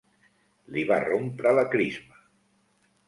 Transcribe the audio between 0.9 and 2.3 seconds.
va rompre la crisma.